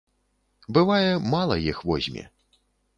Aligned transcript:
Бывае, 0.77 1.11
мала 1.37 1.55
іх 1.69 1.85
возьме. 1.93 2.29